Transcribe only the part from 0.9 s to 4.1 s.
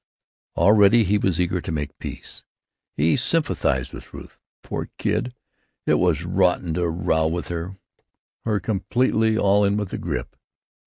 he was eager to make peace. He sympathized